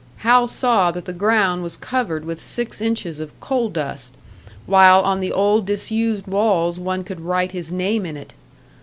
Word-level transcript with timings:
Hal 0.25 0.47
saw 0.47 0.89
that 0.89 1.05
the 1.05 1.13
ground 1.13 1.61
was 1.61 1.77
covered 1.77 2.25
with 2.25 2.41
six 2.41 2.81
inches 2.81 3.19
of 3.19 3.39
coal 3.39 3.69
dust, 3.69 4.15
while 4.65 5.03
on 5.03 5.19
the 5.19 5.31
old 5.31 5.67
disused 5.67 6.25
walls 6.25 6.79
one 6.79 7.03
could 7.03 7.21
write 7.21 7.51
his 7.51 7.71
name 7.71 8.07
in 8.07 8.17
it. 8.17 8.33